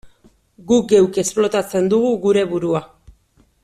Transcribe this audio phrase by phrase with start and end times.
[0.71, 2.85] Guk geuk esplotatzen dugu geure burua.